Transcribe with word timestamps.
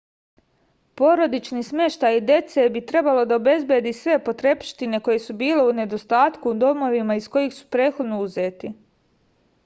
porodični 0.99 1.59
smeštaj 1.65 2.15
dece 2.29 2.63
bi 2.77 2.81
trebalo 2.91 3.25
da 3.31 3.35
obezbedi 3.41 3.93
sve 3.97 4.15
potrepštine 4.29 4.99
koje 5.07 5.21
su 5.25 5.35
bile 5.41 5.67
u 5.67 5.75
nedostatku 5.81 6.53
u 6.55 6.57
domovima 6.63 7.19
iz 7.21 7.27
kojih 7.35 7.53
su 7.59 7.69
prethodno 7.77 8.19
uzeti 8.25 8.73